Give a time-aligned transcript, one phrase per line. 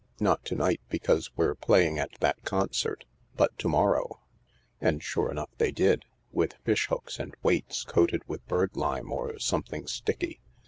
[0.19, 3.05] Not to night, because we're playing at that concert.
[3.35, 4.21] But to morrow."
[4.81, 9.85] And sure enough they did— with fish hooks and weights coated with birdlime or something
[9.85, 10.41] sticky.